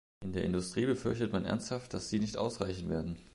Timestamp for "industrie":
0.45-0.87